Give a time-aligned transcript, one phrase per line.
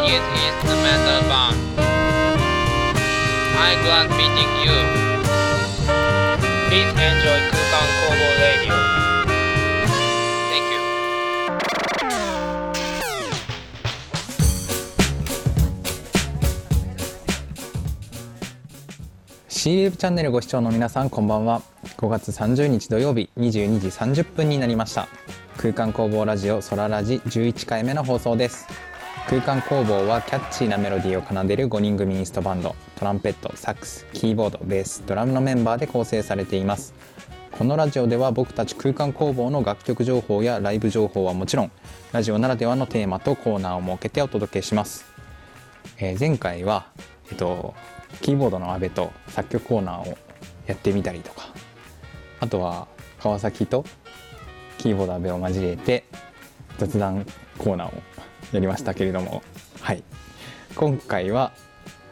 [0.00, 1.56] one is instrumental band.
[3.56, 4.76] I'm glad meeting you.
[6.68, 8.76] Please enjoy Kukan Kobo Radio.
[10.50, 10.80] Thank you.
[19.48, 21.60] シーレブチャンネルご視聴の皆さんこんばんは
[21.98, 25.08] 5月30日土曜日22時30分になりました
[25.58, 28.89] 空間工房ラジオソララジ11回目の放送です
[29.30, 32.74] 空間工房はキャッチーなメロディーを奏でる5人組インストバンド。
[32.96, 36.94] トランペットサックスキーボードベースドラムのメンバーで構成されています。
[37.52, 41.70] このラジオでは僕たち空間工房の楽曲情報やライブ情報はもちろん
[42.10, 45.04] ラジオならではのテーマとコーナーを設けてお届けします。
[45.98, 46.88] えー前回は、
[47.30, 47.76] えっと、
[48.22, 50.18] キーボードの阿部と作曲コーナーを
[50.66, 51.50] やってみたりとか
[52.40, 52.88] あとは
[53.20, 53.84] 川崎と
[54.76, 56.04] キーボード阿部を交えて
[56.78, 57.24] 雑談
[57.58, 58.09] コーナーを
[58.52, 59.42] やりましたけれども。
[59.80, 60.02] はい。
[60.76, 61.52] 今回は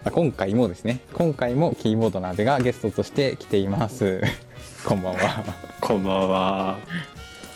[0.04, 1.00] あ今回もですね。
[1.12, 4.22] 今回もキーボードの阿部がゲストとして来ています。
[4.86, 5.44] こんばんは。
[5.80, 6.78] こんばんは。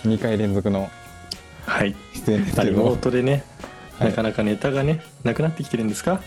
[0.05, 0.91] 2回連続の
[1.67, 1.95] はい。
[2.15, 3.45] 出演ですけリモどートでね、
[3.99, 4.11] はい。
[4.11, 6.21] なかなかネタがね、なくなってきてるんですか？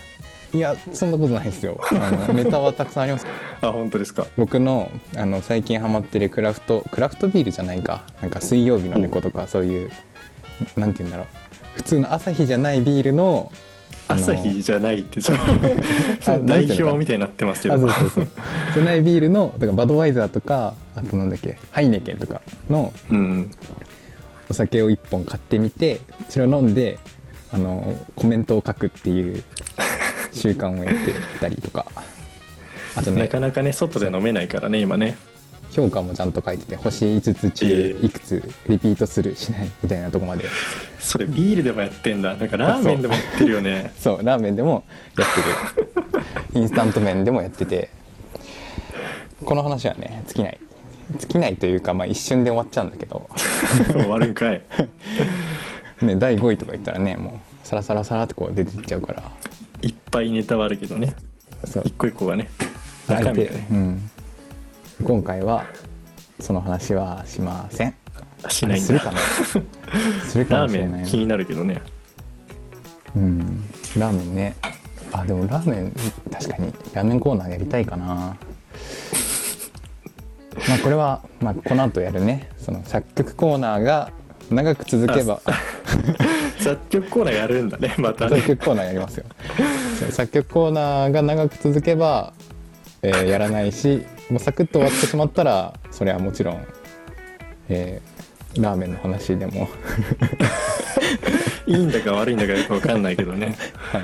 [0.54, 1.78] いやそんなことないですよ。
[1.90, 3.26] あの ネタはたくさんあります
[3.60, 4.26] あ、本当ですか？
[4.38, 8.04] 僕のあの最近ハマってるクラフトクラフトビールじゃないか。
[8.22, 9.90] なんか水曜日の猫とかそういう
[10.76, 11.26] なんて言うんだろう
[11.76, 13.52] 普通の朝日じゃないビールの
[14.08, 17.88] 朝日じゃないって、そ のあ代表みたいになってますけあど。
[17.88, 18.28] そうそうそう
[18.74, 23.50] じゃないビールのだからバドワイザーとかあとなんだっけハイネケンとかのうん。
[24.48, 27.00] お酒を1本買ってみてそれを飲んで
[27.52, 29.42] あのコメントを書くっていう
[30.32, 31.84] 習慣をやってたりとか
[32.94, 35.16] あとなねかなかね、外で飲めないからね、今ね。
[35.76, 40.46] 評価もちゃんと書いてて星5つ中ええいくつリピートするしないみたいなとこまで
[40.98, 42.34] それビールでもやってんだ。
[42.34, 43.92] なんかラーメンでもやってるよね。
[44.00, 44.84] そうラーメンでも
[45.18, 45.28] やっ
[45.74, 46.02] て
[46.56, 47.90] るインスタント麺でもやってて
[49.44, 50.58] この話はね尽きない
[51.18, 53.28] 尽きないというか、まあ、一瞬で終わっちゃうんだけど、
[53.92, 54.62] 終わるんかい。
[56.02, 59.22] ね、第5位とか言ったらねもうサラサラサラってこう出てっちゃうから
[59.82, 61.14] いっぱいネタはあるけどね。
[61.64, 62.48] そう一個一個がね。
[63.08, 63.66] 中身がね。
[63.70, 64.10] うん、
[65.02, 65.64] 今回は
[66.40, 67.94] その話はしません。
[68.42, 68.86] あしないんだ。
[68.86, 69.18] するかな
[70.26, 71.82] するかラーもしれないなメン気になるけどね。
[73.14, 73.64] うん。
[73.96, 74.56] ラーメンね。
[75.12, 75.92] あでもラーメン
[76.32, 76.72] 確かに。
[76.92, 78.06] ラーメンコーナーやりたいかな。
[80.68, 82.48] まあこれは、まあ、この後やるね。
[82.58, 84.10] その作曲コーナーが
[84.50, 85.40] 長く続けば。
[86.58, 88.42] 作曲コーナーやるんだね、また作ね。
[88.42, 89.24] 曲コーナーやりますよ。
[90.10, 92.32] 作曲コーナーが長く続けば、
[93.02, 96.66] えーやらないしもうサクッと終わってしまったらそれはもちろん、
[97.68, 98.16] えー
[98.62, 99.68] ラーメンの話でも。
[101.66, 103.54] いいんだか悪いんだかよくわかんないけどね。
[103.74, 104.02] はい。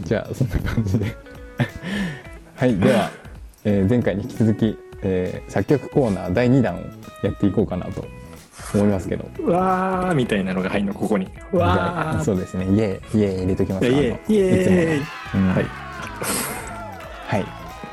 [0.00, 1.06] じゃあそんな感じで。
[2.56, 3.10] はいでは、
[3.64, 6.78] えー前回に引き続き、えー作曲コーナー第2弾を
[7.22, 8.04] やっていこうかなと
[8.74, 9.24] 思いますけど。
[9.38, 11.28] うわーみたいなのが入るのここに。
[11.52, 12.24] うわー。
[12.24, 12.64] そうですね。
[12.64, 15.54] イエーイイエーイ入れときますいやイエーイイエーイ。
[15.54, 15.66] はい
[17.34, 17.46] はい。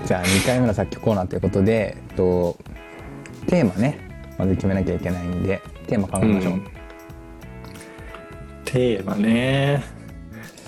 [0.06, 2.60] じゃあ2回目の作曲コーナーということで、えっと、
[3.48, 3.98] テーマね
[4.38, 6.68] まず決めなきゃいけないんでテーマ考えましょう、うん。
[8.66, 9.84] テーマね。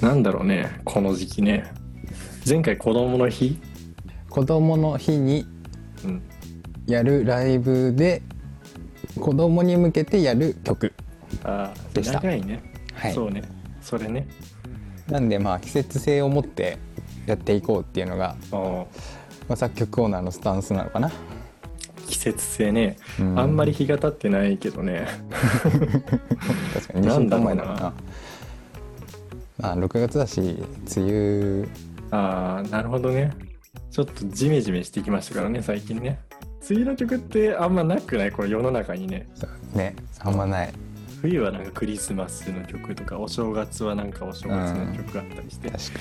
[0.01, 1.71] なんだろうねこの時期ね。
[2.49, 3.59] 前回子供の日、
[4.27, 5.45] 子供の日に
[6.03, 6.23] うん、
[6.87, 8.23] やるライブで
[9.19, 10.93] 子供に向けてやる曲
[11.93, 12.13] でした。
[12.13, 12.63] 長いね、
[12.95, 13.13] はい。
[13.13, 13.43] そうね。
[13.81, 14.27] それね。
[15.07, 16.79] なんでまあ季節性を持って
[17.25, 18.87] やっていこうっていうのが、ま
[19.49, 21.11] あ、作曲コーナーのスタンスなのかな。
[22.07, 23.39] 季節性ね、うん。
[23.39, 25.07] あんまり日が経ってないけどね。
[26.73, 27.93] 確かに2週間前だろうな。
[29.59, 30.63] まあ6月だし
[30.95, 31.67] 梅雨。
[32.11, 33.31] ああなるほどね。
[33.89, 36.19] ちょっとジメジメしてきましたからね最近ね。
[36.69, 38.31] 梅雨の曲ってあんまなくない？
[38.31, 39.27] この世の中にね。
[39.73, 40.73] ねあんまない。
[41.21, 45.99] 冬はなんかクリスマスの曲とかお正月はなんかお正月の曲があったりして、確か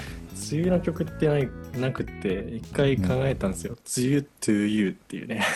[0.52, 1.49] 梅雨の曲ってない
[1.79, 5.43] なくって一回考えたんですよ「梅雨 to you」っていうね。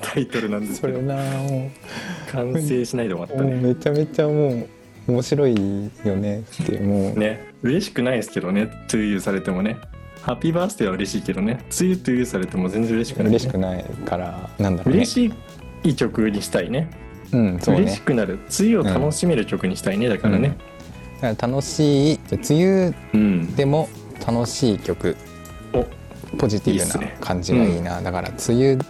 [0.00, 1.14] タイトルなんでにそれすけど。
[1.14, 1.70] なも
[2.30, 3.54] 完成しないで終わったね。
[3.60, 5.54] めちゃめちゃもう面白い
[6.04, 6.40] よね。
[6.40, 7.52] ってもう、ね。
[7.62, 9.78] 嬉しくないですけどね「to you」されてもね。
[10.20, 14.98] ハッピーバースデーは嬉しいけどね「梅雨 to you」されても全然嬉しくない、ね、嬉しくないからなんだろうね。
[14.98, 15.32] 嬉し
[15.82, 16.88] い曲にしたいね。
[17.32, 17.82] うんそうね。
[17.82, 18.34] 嬉しくなる。
[18.58, 20.48] 梅雨を楽しめる曲にしたいね、だからね。
[20.48, 20.73] だから
[21.32, 23.88] 楽しい梅雨うん、でも
[24.26, 25.16] 楽しい曲。
[25.72, 25.86] お。
[26.36, 28.02] ポジティブな感じがいいな。
[28.02, 28.82] だから梅雨梅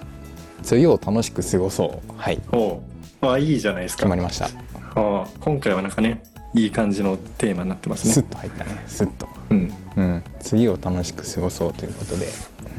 [0.72, 2.12] 雨を楽しく過ごそう。
[2.16, 2.40] はい。
[2.52, 2.80] お。
[3.22, 4.00] うあいいじゃないですか。
[4.00, 4.46] 決まりました。
[4.46, 4.50] あ
[4.96, 6.22] あ今回はなんかね
[6.54, 8.14] いい感じのテーマになってますね。
[8.14, 8.82] スッと入ったね。
[8.86, 9.28] スッと。
[9.50, 9.72] うん。
[9.96, 10.24] うん。
[10.40, 12.26] 次を楽しく過ごそうということで。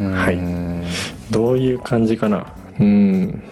[0.04, 0.40] はい。
[1.32, 2.48] どういう感じかな。
[2.80, 3.44] うん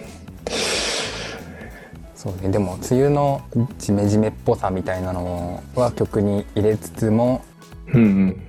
[2.23, 2.49] そうね。
[2.49, 3.41] でも梅雨の
[3.77, 7.43] ジメジメっぽさみたいなのは曲に入れつつも
[7.93, 8.41] うんうん。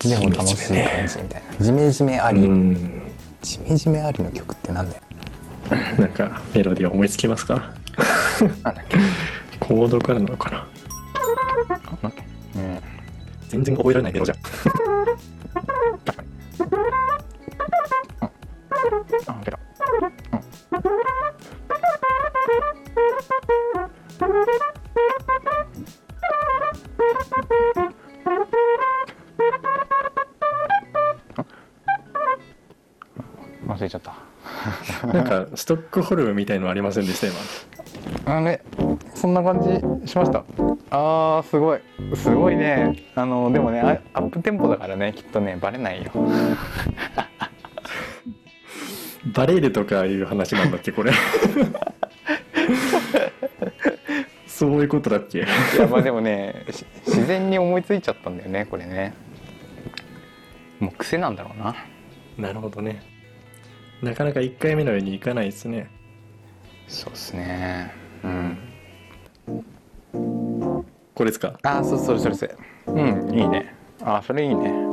[0.00, 1.64] でも楽しい感じみたいな。
[1.64, 3.02] ジメジメあり、うん。
[3.40, 5.02] ジメジメありの曲ってなんだよ。
[5.98, 7.72] なんかメロディー思いつきますか？
[8.62, 8.98] なんだっけ？
[9.58, 10.66] コードからなのかな？
[12.56, 12.78] うん。
[13.48, 14.38] 全然覚えられないメロじゃん
[35.56, 37.36] ストックホルムみたいのありませんでした今。
[38.36, 38.62] あれ
[39.14, 40.44] そんな感じしました。
[40.90, 41.80] あーすごい。
[42.14, 43.04] すごいね。
[43.14, 46.10] あのでもねあアップテンポだからねきっとねバレないよ。
[49.34, 51.12] バレるとかいう話なんだっけこれ。
[54.46, 55.38] そういうことだっけ。
[55.38, 55.42] い
[55.78, 59.14] やまあでもねし自然に思いついちゃったんだよねこれね。
[60.80, 61.74] もう癖なんだろうな。
[62.36, 63.02] なるほどね
[64.04, 65.90] なかなか1回目のようにいかないですね。
[66.86, 67.92] そうっすね。
[68.22, 68.58] うん。
[71.14, 71.58] これですか？
[71.62, 72.56] あーそうそれそれそれ。
[72.86, 72.92] う
[73.30, 73.74] んいいね。
[74.02, 74.83] あーそれいいね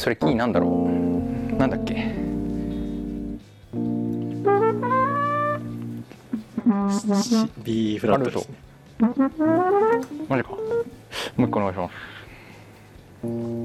[0.00, 1.56] それキーなんだろう。
[1.56, 1.94] なんだっけ
[7.62, 8.56] ？B フラットですね。
[10.26, 10.52] マジか。
[11.36, 13.59] もう一個お願いします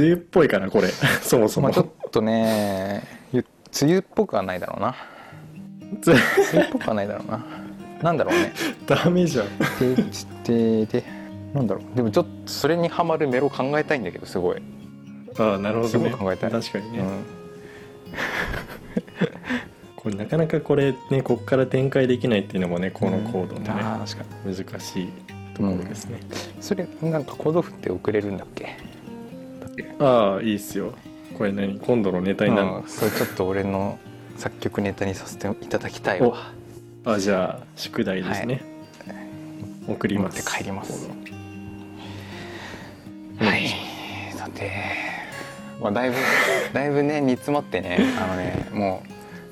[0.00, 0.88] 梅雨っぽいかなこれ。
[1.22, 3.02] そもそうも、まあちょっとね
[3.32, 3.44] ゆ
[3.82, 4.94] 梅雨っぽくはないだろうな。
[6.06, 6.22] 梅梅
[6.54, 7.44] 雨っぽくはないだろうな。
[8.02, 8.52] なんだろうね。
[8.86, 9.46] ダメじゃん。
[9.96, 11.04] でちでで
[11.52, 11.96] なんだろう。
[11.96, 14.62] でもちょっとそれにハマるメロ考えたいんだけどすごい、
[15.38, 15.88] ああなるほどね。
[15.88, 16.50] すごい考えたい。
[16.50, 17.06] 確かにね、うん、
[19.96, 24.56] これなかなかこれねこっから展開できないっていうのもねこのコードのね、あー確かに。
[24.56, 25.08] 難しい
[25.54, 26.20] ところですね、
[26.60, 28.76] それなんかコード振って送れるんだっけ？
[29.98, 30.92] ああいいっすよ。
[31.36, 31.78] これ何？
[31.78, 33.98] 今度のネタになるうんそれちょっと俺の
[34.36, 36.52] 作曲ネタにさせていただきたいわ。
[37.04, 38.62] あじゃあ宿題ですね、
[39.88, 40.36] 送ります。
[40.36, 41.08] 持って帰ります。
[41.08, 41.12] う
[43.44, 43.68] んはい。
[44.36, 44.70] さて、
[45.80, 46.16] まあ、だいぶ
[46.74, 49.02] だいぶね煮詰まってねあのねも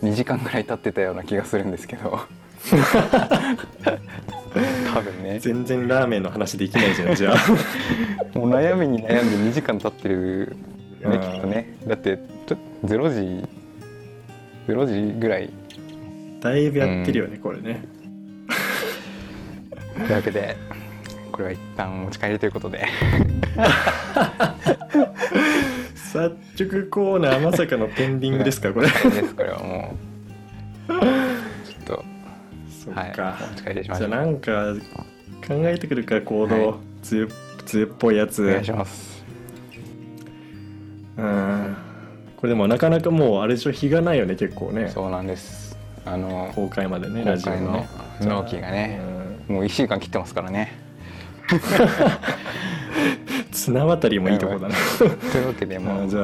[0.02, 2.20] う2時間ぐらい経ってたような気がするんですけど
[4.94, 5.38] 多分ね。
[5.38, 7.36] 全然ラーメンの話できないじゃんじゃあ。
[8.38, 10.56] もう悩みに悩んで2時間経ってる
[11.00, 11.20] よねうん。
[11.20, 11.76] きっとね。
[11.86, 13.48] だってちょ0時
[14.66, 15.50] 0時ぐらい。
[16.40, 17.82] だいぶやってるよね、これね。
[19.96, 20.56] というわけで
[21.32, 22.86] これは一旦持ち帰りということで。
[25.94, 28.86] 作曲コーナーまさかのペンディングですかこれ。
[28.90, 30.07] ですこれはもう
[32.94, 33.12] そっはい。
[33.12, 34.74] か、お持ち帰りしましじゃあなんか
[35.46, 36.64] 考えてくるかコード、はい。
[36.64, 36.78] 梅
[37.12, 37.32] 雨梅
[37.74, 38.42] 雨っぽいやつ。
[38.44, 39.24] お願いします。
[41.18, 41.76] うん
[42.36, 43.72] これでもなかなかもうあれでしょ。
[43.72, 44.88] 日がないよね結構ね。
[44.88, 45.76] そうなんです。
[46.04, 47.84] あの公開までね公ラジオ開の
[48.20, 49.00] 納期がね。
[49.48, 50.72] もう1週間切ってますからね。
[51.50, 51.54] う
[53.48, 54.74] ん綱渡りもいいとこだな。
[54.98, 55.04] と
[55.38, 56.04] いうわけでもうあ。
[56.04, 56.16] 明日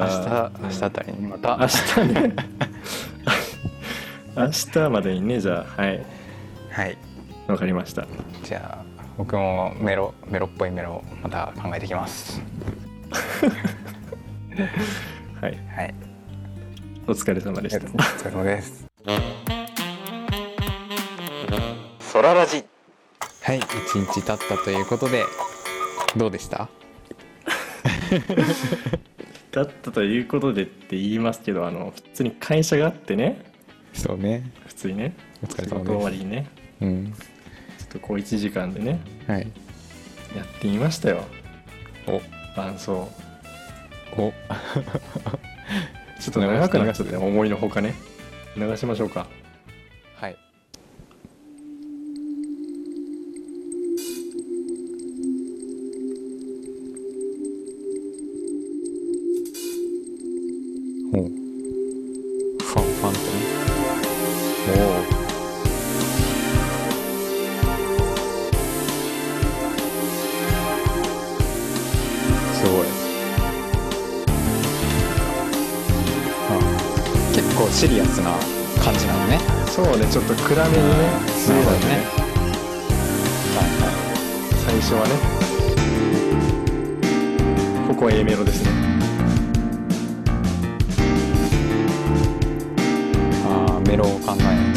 [0.63, 1.59] 明日あたりにまた。
[1.61, 2.35] 明日ね。
[4.37, 6.05] 明日までにねじゃあはい
[6.75, 6.97] はい。
[7.47, 8.07] わかりました。
[8.43, 8.85] じゃあ
[9.17, 12.41] 僕もメロメロっぽいメロをまた考えてきます。
[15.41, 15.59] はい。
[15.77, 15.95] はい。
[17.07, 17.87] お疲れ様でした。
[17.87, 18.87] お疲れ様です。
[22.01, 22.65] ソララジ。
[23.43, 23.59] はい。
[23.59, 23.65] 一
[24.01, 25.25] 日経ったということで
[26.17, 26.69] どうでした？
[29.53, 33.45] だったということでって言いますけどあの普通に会社があってね。
[33.93, 34.51] そうね。
[34.67, 35.15] 普通にね。
[35.43, 35.93] お疲れ仕事様です。
[35.93, 36.49] 終わりにね
[36.81, 37.13] うん。
[37.79, 39.47] ちょっとこう1時間でねはい。
[40.37, 41.25] やってみましたよ。
[42.07, 42.21] お。
[42.57, 43.09] 伴奏。
[44.17, 44.33] お。
[46.21, 47.17] ちょっと長くなっちゃって。
[47.17, 47.95] 思いのほかね。
[48.57, 49.27] 流しましょうか
[84.85, 85.15] 初はね。
[87.89, 88.71] ここは A メロですね。
[93.47, 94.74] ああメロを考え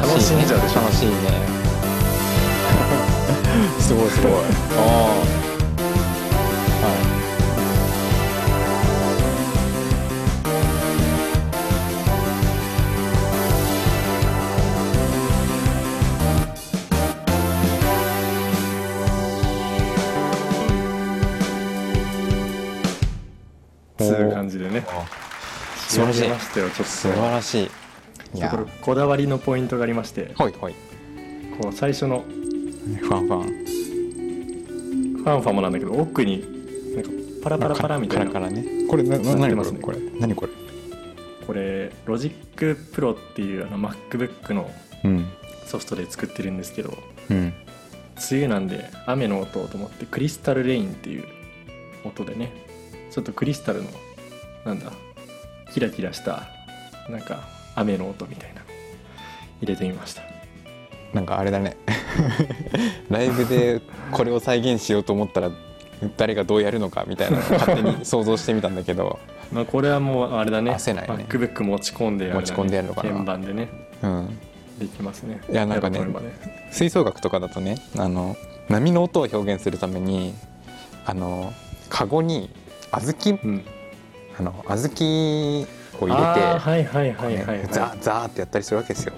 [0.00, 1.14] 楽しんじゃうでしょ楽しいね。
[3.80, 4.32] すごいすごい。
[4.32, 4.80] ああ
[6.82, 7.20] はい。
[23.98, 24.84] つう感じでね。
[25.88, 26.84] 仕上げましたよちょっと。
[26.84, 27.70] 素晴らしい
[28.34, 30.74] いやこれこだわりのポイントがありましてほいほい。
[31.60, 33.42] こう最初のファンファン
[35.16, 36.44] ファンファンもなんだけど奥に
[36.94, 37.10] なんか
[37.42, 38.30] パラパラパラみたいな。
[38.30, 38.86] カラカラね。
[38.88, 39.72] これなな何これ？
[39.80, 39.98] これ。
[40.20, 40.52] 何これ？
[41.46, 44.70] これ Logic Pro っていうあの MacBook の
[45.04, 45.26] うん。
[45.66, 46.96] ソフトで作ってるんですけど
[47.30, 47.52] うん。
[48.30, 51.24] 梅雨なんで雨の音をと思ってクリスタルレインっていう
[52.04, 52.52] 音でね
[53.12, 53.88] ちょっとクリスタルの
[54.64, 54.92] なんだ
[55.72, 56.48] キラキラした
[57.08, 57.48] なんか
[57.80, 58.60] 雨の音みたいな。
[58.60, 58.66] の
[59.60, 60.22] 入れてみました。
[61.12, 61.76] なんかあれだね。
[63.10, 63.80] ライブで
[64.12, 65.50] これを再現しようと思ったら
[66.16, 69.18] 誰がどうやるのかみたいなのを勝手に想像してみたんだけど。
[69.52, 70.70] まあこれはもうあれだね。
[70.72, 71.26] 焦ないね。
[71.28, 73.10] MacBook 持ち込んでやる、ね、持ち込んでやるのかな。
[73.10, 73.68] 鍵盤でね。
[74.02, 74.38] うん。
[74.78, 75.40] できますね。
[75.50, 76.06] いやなんかねね。
[76.70, 78.36] 吹奏楽とかだとねあの
[78.68, 80.34] 波の音を表現するために
[81.04, 81.52] あの
[81.88, 82.50] カゴに
[82.92, 83.64] 小豆うん。
[84.38, 85.66] あの小豆
[86.04, 89.12] を入あーれて、はいはいはいはい、はいねザーザーってやったりするわけですよ。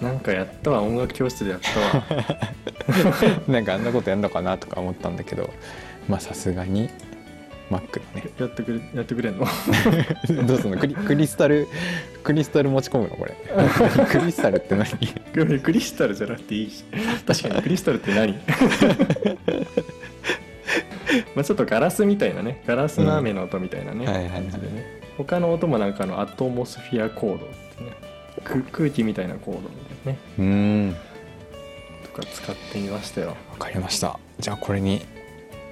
[0.00, 2.04] なんかやったわ音楽教室でやったわ。
[3.48, 5.50] なんかあんなことやるのかなとか思ったんだけど
[6.08, 6.88] まあさすがに
[7.70, 8.30] Mac だね。
[8.38, 9.46] やってくれやってくれんの？
[10.46, 10.78] どうすんの？
[10.78, 11.68] クリクリスタル
[12.24, 13.36] クリスタル持ち込むのこれ。
[14.10, 14.86] クリスタルって何？
[15.60, 16.84] クリスタルじゃなくていいし。
[17.26, 18.32] 確かにクリスタルって何？
[21.34, 22.62] まあちょっとガラスみたいなね。
[22.66, 24.30] ガラスの雨の音みたいなね、はいはいはい。
[24.42, 27.92] 感じでね他の音もなんかあのアトモスフィアコードってね
[28.44, 30.18] く空気みたいなコードみたいなね。
[30.38, 30.44] うー
[30.90, 30.96] ん。
[32.04, 33.28] とか使ってみましたよ。
[33.28, 34.18] わかりました。
[34.38, 35.04] じゃあこれに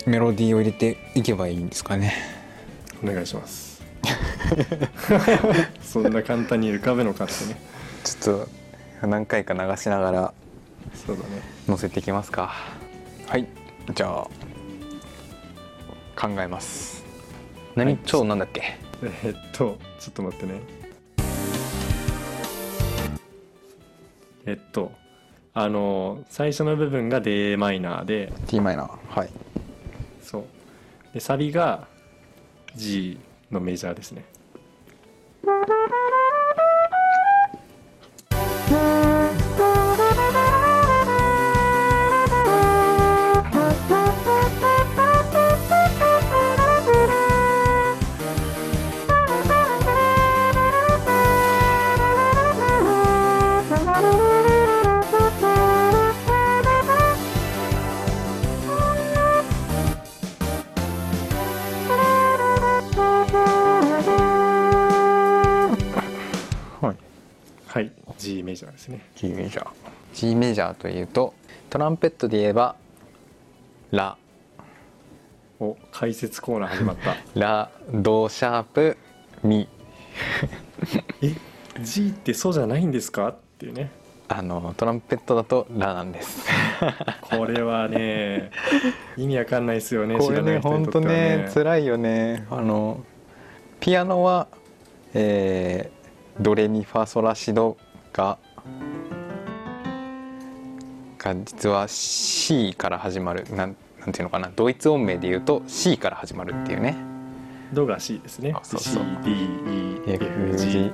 [0.06, 2.14] メロディーを入れていけばいいんですかね。
[3.02, 3.82] お願いします。
[5.82, 7.60] そんな簡単に浮かぶのかってね。
[8.04, 8.46] ちょっ
[9.00, 10.34] と何回か流しながら
[10.94, 11.28] そうだね。
[11.66, 12.54] 載せていきますか。
[13.26, 13.46] はい。
[13.94, 14.28] じゃあ
[16.20, 17.04] 考えます。
[17.76, 17.98] 何、はい。
[18.04, 18.87] 超なんだっけ？
[19.02, 20.60] えっとちょっと待ってね。
[24.46, 24.92] えっと
[25.54, 28.32] あの最初の部分が d マイナーで。
[28.46, 29.30] D マイナーはい。
[30.22, 30.44] そう。
[31.14, 31.86] でサビが
[32.74, 33.18] G
[33.50, 34.24] のメジャーですね
[69.48, 69.68] メジャー。
[70.14, 71.32] G メジャーというと
[71.70, 72.76] トランペットで言えば
[73.90, 74.16] ラ
[75.58, 77.16] お解説コーナー始まった。
[77.34, 78.96] ラドシャープ
[79.42, 79.66] ミ
[81.22, 81.32] え
[81.80, 83.28] G ってそうじゃないんですか？
[83.28, 83.90] っていうね。
[84.30, 86.46] あのトランペットだとラなんです。
[87.30, 88.50] これはね
[89.16, 92.46] 意味わかんないですよねこれね本当とってはね辛いよね。
[92.50, 93.02] あの
[93.80, 94.48] ピアノは
[95.14, 97.78] えードレミファソラシド
[98.12, 98.36] が
[101.18, 106.96] が実は C から始まるなんなんていうのかなドイツ音名で言うと C から始まるっていうね。
[107.72, 108.52] ドが C ですね。
[108.54, 109.02] あそうそう。
[109.02, 110.92] CDEFG FG G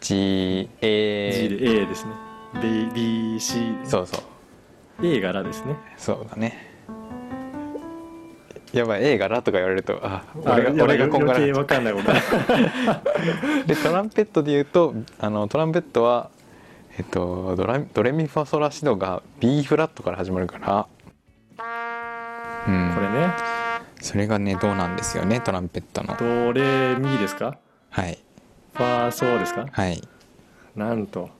[0.00, 2.12] G A で A ですね。
[2.54, 5.06] BC そうそう。
[5.06, 5.76] A がラですね。
[5.96, 6.70] そうだね。
[8.72, 12.12] やばい A がラとか言われるとああ俺が俺がこんがらかんないこと。
[13.66, 16.30] でトランペットで言うとあのトランペットは
[17.00, 20.86] えっとドラドレミファソラシドが B フラットから始まるから
[22.68, 22.92] うん。
[22.94, 23.32] これね。
[24.02, 26.14] それがねどうなんですよねトランペットの。
[26.18, 27.56] ドレミですか？
[27.88, 28.18] はい。
[28.74, 29.66] ファーソーですか？
[29.72, 30.06] はい。
[30.76, 31.30] なんと。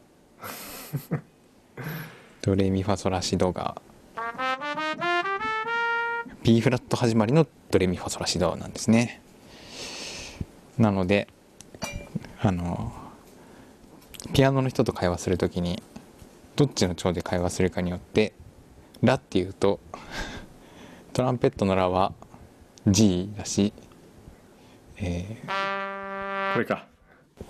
[2.41, 3.83] ドレミファソラシドが。
[6.43, 9.21] B フラット始まりのドレミファソラシドなんですね。
[10.79, 11.29] なので
[12.41, 12.95] あの
[14.33, 15.83] ピアノの人と会話するときに
[16.57, 18.33] どっちの調で会話するかによって
[19.03, 19.81] 「ラ」っていうと
[21.13, 22.13] トランペットの「ラ」は
[22.87, 23.73] G だし、
[24.99, 26.87] えーこれか。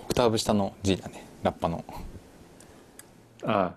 [0.03, 1.83] オクターブ下の G だねラッパの。
[3.43, 3.75] あ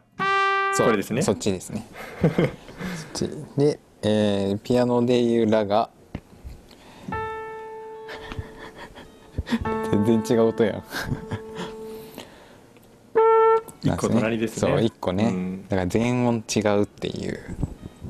[0.75, 1.23] そうこれですね。
[1.23, 1.87] そっちですね。
[2.21, 2.31] そっ
[3.15, 3.29] ち。
[3.57, 5.91] で、えーピアノでいう「ラ」が
[9.91, 10.83] 全然違う音やん
[13.85, 14.73] 一個隣ですね。
[14.73, 15.63] そう一個ね、うん。
[15.69, 17.39] だから全音違うっていう。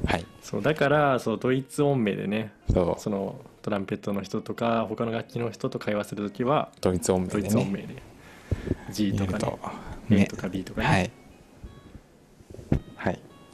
[0.06, 0.26] はい。
[0.42, 3.00] そうだからそうドイツ音名でねそう。
[3.00, 7.50] そのトランペットの人とか他の楽器の人と会話するときはドイツ音ドイ名でね。
[7.50, 8.02] ツ音名で。
[8.90, 9.58] G とかねと。
[10.10, 10.86] A とか B とかね。
[10.86, 11.23] はいはい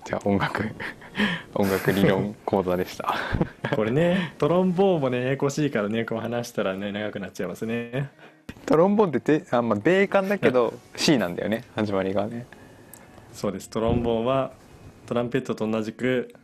[0.04, 0.64] じゃあ音楽
[1.54, 3.14] 音楽理論講座でした。
[3.76, 8.08] これねトロンボーンもねややこしいからねこう話したらね長くなっちゃいますね。
[8.66, 12.46] トロンボーンっててあ、まあ、米韓だけど C なんだよね始まりがね。
[13.32, 13.68] そうです。
[13.70, 14.52] トロンボーンは
[15.06, 16.34] トランペットと同じく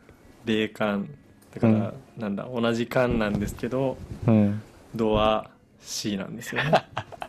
[0.45, 1.09] 米管
[1.53, 4.61] だから、なんだ同じ管なんですけどうん。
[4.95, 5.49] ドは
[5.81, 6.71] C なんですよね。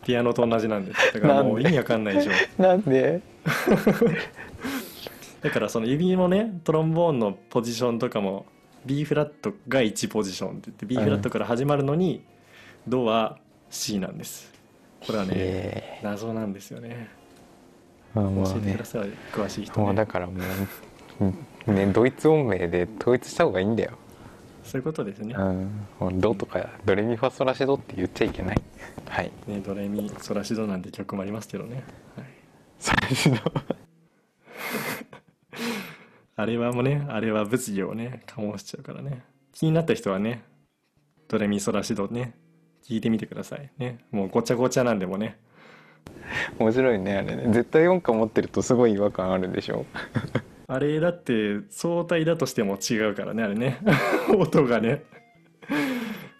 [0.04, 1.14] ピアノと同じなんです。
[1.14, 2.62] だからもう意味わかんないでしょ。
[2.62, 3.20] なんで？
[5.42, 8.46] だからその指のねトロンボーンのポジションとかも
[8.84, 12.24] B フラットが1ポジションって言って B フラットから始まるのに、
[12.86, 13.38] ドは
[13.70, 14.52] C なんです。
[15.06, 17.08] これはねへ謎なんですよね。
[18.14, 18.54] まあまあね。
[18.54, 20.32] 教えてください詳しい人、ね、もうだからも
[21.66, 23.92] うねドイツ音名で統一した方がいいんだよ。
[24.64, 25.34] そういうことですね,、
[26.00, 26.20] うん。
[26.20, 28.62] ドとかドレミファソラシドって言っちゃいけない。
[29.08, 29.30] はい。
[29.46, 31.82] ねドレミソラシドなんて曲もありますけどね、
[32.16, 32.26] はい、
[32.78, 33.36] ソラシド
[36.38, 39.24] あれはもうねあれは物議をね醸しちゃうからね。
[39.52, 40.44] 気になった人はね
[41.26, 42.32] ドレミソラシドね
[42.86, 43.72] 聞いてみてください。
[43.76, 45.36] ねもうごちゃごちゃなんでもね。
[46.60, 47.52] 面白いねあれね。
[47.52, 49.84] 絶対音感持ってるとすごい違和感あるでしょ。
[50.68, 53.80] あれだって相対だとしても違うからねあれね。
[54.38, 55.02] 音がね。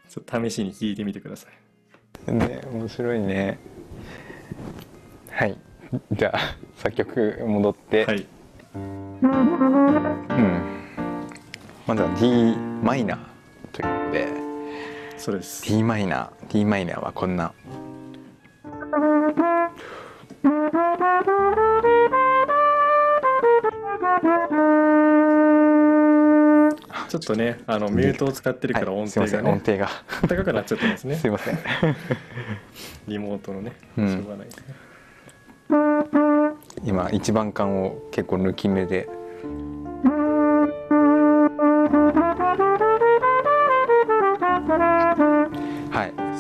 [0.09, 1.49] ちょっと試しに聞いてみてくださ
[2.29, 2.33] い。
[2.33, 3.59] ね面白いね。
[5.33, 5.59] はい。
[6.13, 8.25] じゃあ作曲戻って、はい
[9.99, 10.63] うん。
[11.87, 13.19] まずは d マイナー
[13.73, 14.29] ということで。
[15.19, 15.63] そうです。
[15.65, 16.53] D マイナー。
[16.53, 17.53] D マイナーはこんな。
[27.09, 29.01] ちょっとねあのミュートを使ってるからはい。
[29.03, 29.47] 音すいません。
[29.47, 29.87] 音程が。
[29.87, 31.17] ね程が高くなっちゃってますね。
[31.17, 31.59] すいません。
[33.09, 33.73] リモートのね。
[33.97, 34.19] しうん。
[34.19, 34.75] ょうがないですね。
[36.85, 39.09] 今一番感を結構抜き目で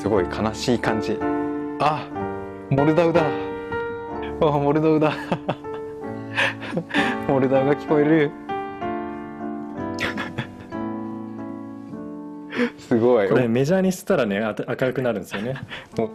[0.09, 1.19] すごい悲しい感じ。
[1.81, 2.09] あ
[2.71, 3.21] モルダウだ。
[4.41, 5.13] あモルダウだ。
[7.29, 8.31] モルダウが聞こえる。
[12.79, 13.29] すごい。
[13.29, 15.57] これメジャーにしたらねあた明るくなるんですよね。
[15.99, 16.09] お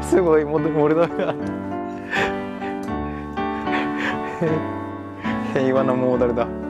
[0.00, 1.34] すごいモルダウだ
[4.42, 6.67] へ平和なモーダルだ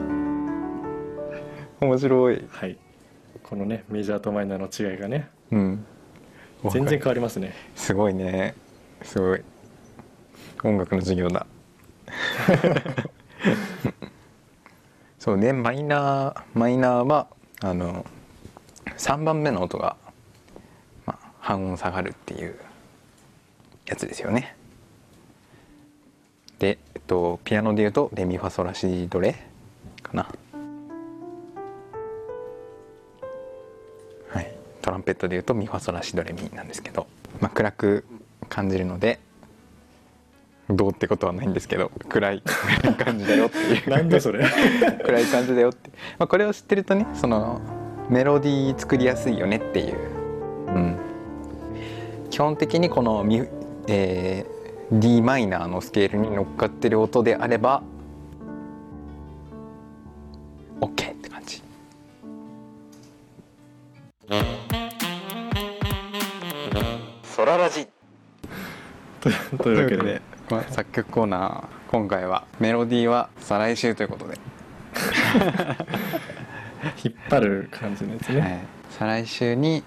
[1.81, 2.45] 面白い。
[2.49, 2.77] はい。
[3.43, 5.29] このねメジャーとマイナーの違いがね。
[5.51, 5.85] うん。
[6.71, 7.53] 全然変わりますね。
[7.75, 8.53] すごいね。
[9.03, 9.41] すごい。
[10.63, 11.45] 音楽の授業だ。
[15.19, 17.27] そうねマイナーマイナーは
[17.61, 18.05] あの
[18.97, 19.95] 3番目の音が、
[21.05, 22.55] まあ、半音下がるっていう
[23.85, 24.55] やつですよね。
[26.57, 29.35] で、えっと、ピアノで言うとレミファソラシドレ
[30.01, 30.27] かな
[34.89, 37.05] トランペットで言うとミファソラシドレミなんですけど、
[37.39, 38.05] まあ、暗く
[38.49, 39.19] 感じるので
[40.67, 43.89] どうってことはないんですけど暗い暗い感じだよっていう。
[43.89, 44.43] なんだそれ。
[45.05, 47.61] 暗い感じだよって、まあ、これを知ってるとねその
[48.09, 49.95] メロディー作りやすいよねっていう、
[50.67, 50.97] うん、
[52.31, 53.43] 基本的にこのミ、
[53.87, 54.59] えー
[54.91, 57.83] d マイナーのスケールに乗っかってる音であれば
[69.51, 74.39] と というわけでまあ、作曲コーナー今回はメロディーは再来週ということで、
[77.03, 78.59] 引っ張る感じのやつね、はい、
[78.89, 79.83] 再来週に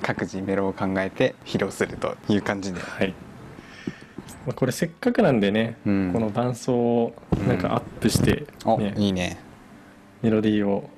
[0.00, 3.12] 各自メロを考えて披露するという感じで、はい。
[4.46, 6.10] まあこれせっかくなんでね、うん。
[6.14, 7.14] この伴奏を
[7.46, 8.94] なんかアップして、おね。
[8.96, 9.38] いいね。
[10.22, 10.88] メロディーを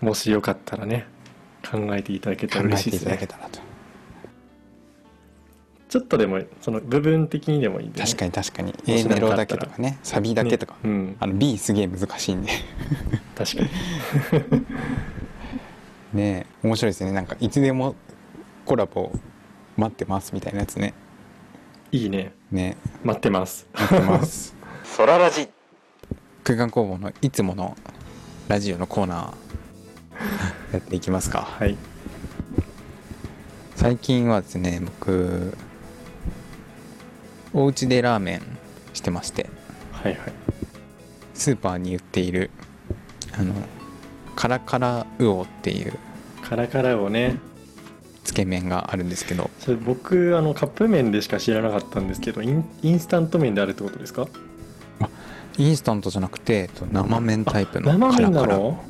[0.00, 1.06] もしよかったらね
[1.68, 3.16] 考えていただけた考ら嬉しいですね。
[3.26, 3.60] たらと
[5.88, 8.72] ちょっとでもその部分的にでもいいんで、ね、確かに確かに。
[8.72, 9.98] も A メロだけとかね。
[10.02, 11.16] サビだけとか、ねうん。
[11.18, 12.52] あの B すげえ難しいんで。
[13.34, 13.70] 確かに。
[16.12, 17.12] ねえ面白いですね。
[17.12, 17.94] なんかいつでも
[18.66, 19.10] コラボ
[19.78, 20.92] 待ってますみたいなやつね。
[21.90, 22.34] いいね。
[22.50, 22.76] ね。
[23.02, 23.66] 待ってます。
[23.72, 24.54] 待ってます。
[24.84, 25.48] ソララジ。
[26.44, 27.76] 空間工房のいつもの
[28.46, 30.72] ラジオのコーナー。
[30.74, 31.48] やっていきますか。
[31.58, 31.76] はい。
[33.74, 35.56] 最近はですね僕
[37.52, 38.42] お家でラーメン
[38.94, 39.48] してまして。
[39.92, 40.32] はいはい。
[41.34, 42.50] スーパーに売っている
[43.38, 43.54] あの
[44.36, 45.94] カラカラウオっていう
[46.42, 47.36] カラカラをね。
[48.24, 49.48] つけ麺があるんですけど。
[49.58, 54.28] それ僕あのカップ麺でしか知らなかったんですけどインインスタント麺であるってことですか？
[55.56, 58.58] インスタントじゃなくてえっと生麺タイプのカラカラ。
[58.58, 58.84] の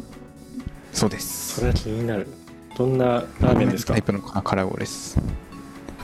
[0.93, 1.61] そうです。
[1.61, 2.27] それは気になる。
[2.77, 3.93] どんなラーメンですか？
[3.93, 5.17] タイプのカラカラウオです。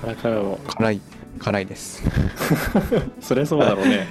[0.00, 1.00] カラカラを辛い
[1.38, 2.02] 辛いです。
[3.20, 4.06] そりゃそうだろうね。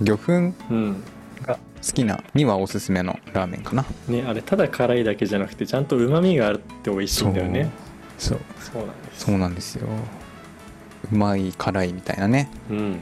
[0.00, 1.02] 魚粉うん。
[1.46, 3.84] が好きなにはおすすめのラーメンかな。
[4.08, 7.70] ねあれただ辛いだけじゃなくてちゃんとうまみがあって美味しいんだよね。
[8.18, 8.38] そう。
[8.60, 9.24] そうなんです。
[9.24, 9.88] そうなんですよ。
[11.12, 12.50] うまい辛いみたいなね。
[12.70, 13.00] うん。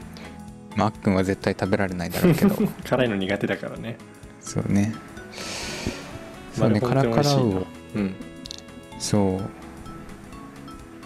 [0.75, 2.55] まああっくんは絶対食べられないだろうけど。
[2.87, 3.97] 辛いの苦手だからね。
[4.41, 4.93] そうね。
[6.55, 7.65] そうねまあカラを。
[7.95, 8.15] うん。
[8.97, 9.39] そ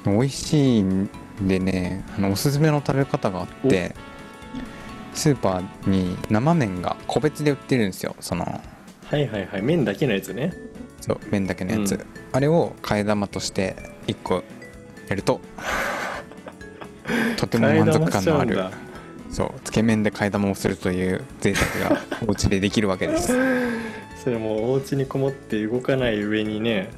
[0.06, 0.10] う。
[0.10, 1.10] 美味しいん
[1.48, 3.96] でねあのおすすめの食べ方があって
[5.14, 8.46] スーパーに生麺が個別で売ってるんですよその。
[8.46, 9.62] はいはいはい。
[9.62, 10.54] 麺だけのやつね。
[11.02, 12.06] そう麺だけのやつ、うん。
[12.32, 13.76] あれを替え玉として
[14.08, 14.44] 1個
[15.08, 15.40] やると
[17.38, 18.58] とても満足感のある。
[19.30, 23.34] そうつけ麺で替え玉をするという贅沢が お家でできるわけです。
[24.24, 26.90] それもうお家にこもって動かない上にね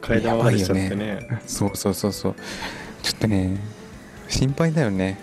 [0.00, 1.40] 替え玉までしちゃってやばいね。
[1.46, 2.34] そうそうそうそう
[3.04, 3.58] ちょっとね
[4.28, 5.20] 心配だよね。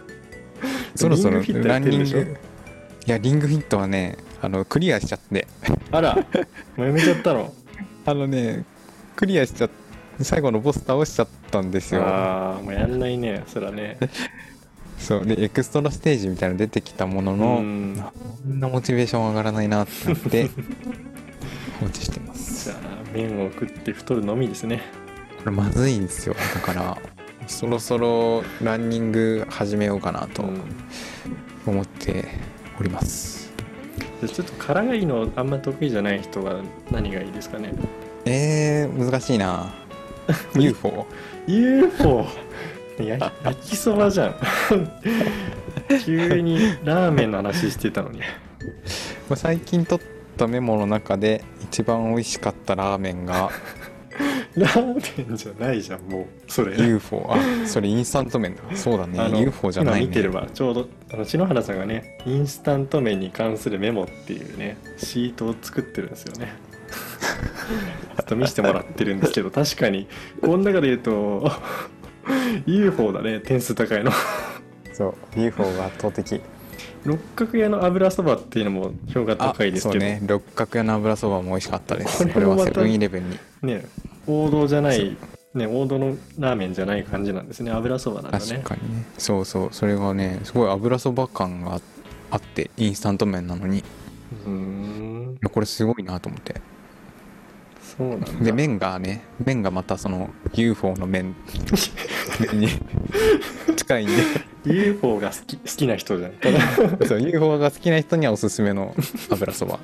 [0.94, 2.36] そろそろランニング？
[3.06, 5.46] いやリングフィットはねあのクリアしちゃって。
[5.90, 6.14] あら
[6.76, 7.54] もうやめちゃったの？
[8.04, 8.64] あのね
[9.16, 9.68] クリアしちゃっ
[10.18, 12.02] て最後のボス倒しちゃったんですよ。
[12.02, 13.96] ああもうやんないねそらね。
[14.98, 17.96] そうでエクストラステージみたいなの出てきたものの、うん。
[17.96, 18.12] こ
[18.46, 20.50] んなモチベーション上がらないなってなって
[21.80, 22.64] 放置してます。
[22.66, 22.76] じゃあ
[23.14, 24.82] 麺を食って太るのみですね
[25.40, 26.98] これまずいんですよだから。
[27.46, 30.62] そろそろランニング始めようかなとうん
[31.66, 32.28] 思って
[32.78, 33.50] おります、
[34.26, 37.74] ちょっと辛がいのあんま得意じゃない人は何がいいですかね？
[38.24, 39.74] えー、難しいな。
[40.54, 41.06] UFO
[41.46, 42.26] UFO
[42.98, 44.34] や焼きそばじゃん。
[46.04, 48.20] 急にラーメンの話してたのに。
[49.28, 50.00] まあ最近撮っ
[50.36, 53.50] たメモの中で一番美味しかったラーメンが
[54.56, 54.94] ラー
[55.26, 56.76] メンじゃないじゃんもうそれ。
[56.76, 58.62] UFO あそれインスタント麺だ。
[58.76, 60.00] そうだあねの UFO じゃないね。
[60.02, 66.52] 今見てればちょうどあの篠原さんがねインスタント麺に関するメモっていうねシートを作ってるんですよね。
[68.16, 70.08] ちょっと見せてもらってるんですけど確かに
[70.40, 71.50] この中で言うと
[72.66, 74.10] UFO だね点数高いの。
[74.92, 76.40] そう UFO が圧倒的
[77.04, 80.00] 六角屋の油そばっていうのも評価高いですけど。
[80.00, 80.20] そうね。
[80.26, 82.26] 六角屋の油そばも美味しかったです。
[82.28, 83.38] これはセブンイレブンに。
[83.62, 83.86] ね
[84.26, 85.16] 王道じゃない
[85.54, 87.70] ね王道のラーメンじゃない感じなんですね。
[87.70, 88.44] 油そばなんだね。
[88.44, 89.06] 確かにね。
[89.18, 89.68] そうそう。
[89.72, 91.80] それがねすごい油そば感が
[92.30, 93.82] あってインスタント麺なのに。
[94.46, 95.38] うーん。
[95.50, 96.60] これすごいなと思って
[98.00, 98.32] そうなんだ。
[98.44, 101.34] で麺がね麺がまたその UFO の麺
[102.54, 102.68] に
[103.76, 104.12] 近いんで。
[104.64, 106.32] UFO が好き好きな人じゃん。
[106.32, 108.94] た だそう UFO が好きな人にはおすすめの
[109.30, 109.78] 油そば。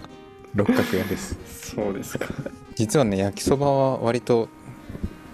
[0.55, 1.37] 六角屋です。
[1.74, 2.26] そうですか。
[2.74, 4.48] 実はね焼きそばは割と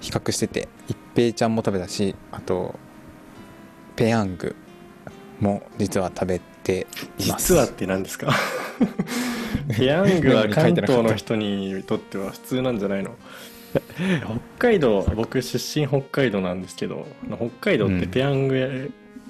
[0.00, 2.74] 比較してて一平ちゃんも食べたしあと
[3.94, 4.56] ペヤング
[5.38, 6.86] も実は食べて
[7.18, 7.48] います。
[7.52, 8.32] 実はって何ですか？
[9.76, 13.14] ペ ヤングは関東の人にとっては普通なんじゃないの？
[14.58, 18.68] 北海道僕出身北海道なんですけど北海道ってペヤングや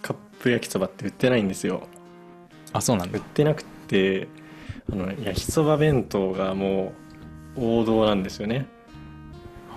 [0.03, 1.87] カップ焼きそばって売ってないんですよ。
[2.73, 3.19] あそうなんだ。
[3.19, 4.27] 売ってなくて
[4.93, 6.93] あの焼きそば弁当がも
[7.57, 8.67] う王道なんですよね。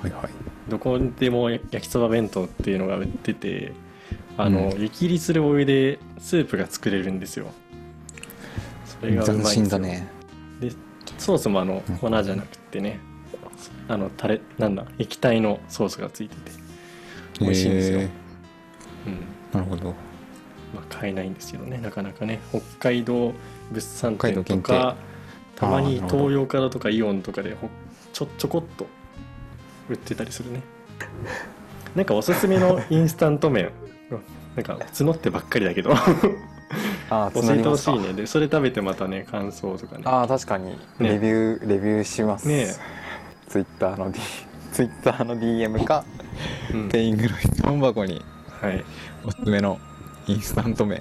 [0.02, 0.30] はいはい。
[0.70, 3.72] どこでも焼きそば弁当っていうのが売ってて
[4.38, 7.48] あの、う湯切りするお湯でスープが作れるんですよ。
[9.00, 10.08] それがうまいんだね。
[10.60, 10.72] で
[11.18, 11.98] ソースもあのうん。
[11.98, 13.00] 粉じゃなくてね。
[13.88, 16.52] あのタレなんだ液体のソースがついてて。
[17.40, 18.10] 美味しいんですよ、へうん。
[18.10, 18.10] ー
[19.54, 19.90] なるほど。
[20.74, 21.78] まあ、買えないんですけどね。
[21.78, 22.40] なかなかね。
[22.50, 23.34] 北海道
[23.72, 24.96] 物産展とか
[25.56, 27.70] たまに東洋カドとかイオンとかでほ
[28.12, 28.88] ちょちょこっと
[29.90, 30.62] 売ってたりするね。
[31.96, 33.72] なんかおすすめのインスタント麺
[34.56, 35.92] なんか募ってばっかりだけど。
[37.10, 38.14] あ 教えてほしいね。
[38.14, 40.04] でそれ食べてまたね感想とかね。
[40.06, 40.78] ああ確かに。
[41.00, 42.48] レビュー、レビューします。
[42.48, 42.68] ね。
[43.48, 44.20] ツイッターの D
[44.72, 46.04] ツイッターの DM か
[46.74, 46.90] うん。
[46.90, 48.24] ペイングの質問箱に
[48.62, 48.84] はい。
[49.26, 49.80] おすすめの
[50.28, 51.00] インスタント麺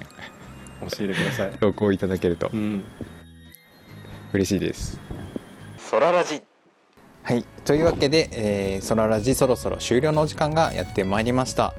[0.81, 1.51] 教えてください。
[1.59, 2.49] 投稿いただけると。
[2.53, 2.83] うん。
[4.33, 4.99] 嬉しいです。
[5.77, 6.41] ソララジ。
[7.23, 7.43] はい。
[7.63, 11.73] というわけで、えーソララジそろそろ終了のお時間がやってまいりました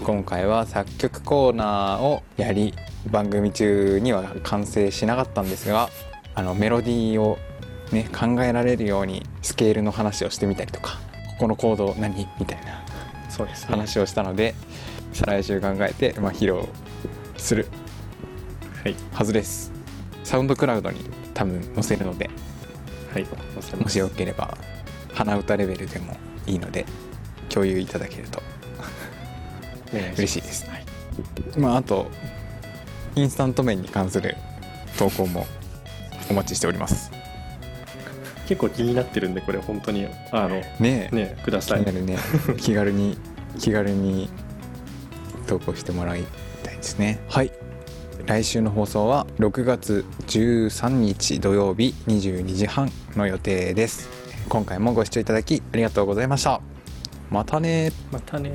[0.00, 2.74] 今回は作曲コーナーをやり
[3.10, 5.88] 番組中には完成しなかったんですが
[6.34, 7.38] あのメロディーを
[7.92, 10.98] ね考えられるようにスケールの話をしてみたりとか
[11.32, 12.26] ここのコード何？
[12.38, 12.84] みたいな
[13.28, 13.70] そうですね。
[13.70, 14.54] 話をしたので
[15.12, 16.62] 再来週考えて、まあ、披露
[17.36, 17.68] する
[18.82, 18.96] はい。
[19.12, 19.72] はずです。
[20.24, 21.00] サウンドクラウドに
[21.34, 22.30] 多分載せるので
[23.12, 23.26] はい。
[23.80, 24.56] もしよければ
[25.14, 26.86] 鼻歌レベルでもいいので
[27.48, 28.42] 共有いただけると
[29.92, 30.66] 嬉しいです、
[31.56, 32.10] まああと
[33.14, 34.36] インスタント麺に関する
[34.98, 35.46] 投稿も
[36.30, 37.10] お待ちしております。
[38.46, 40.06] 結構気になってるんでこれ本当に。
[40.32, 41.14] あのねえ。
[41.14, 41.84] ねください。
[41.84, 42.18] 気になるね。
[42.56, 43.18] 気軽に
[43.58, 44.30] 気軽に
[45.46, 46.24] 投稿してもらい
[46.62, 47.18] たいですね。
[47.28, 47.52] はい。
[48.26, 54.08] 来週の放送は6月13日土曜日22時半の予定です。
[54.48, 56.60] 今回もご視聴いただきありがとうございました。
[57.30, 58.52] またねまたね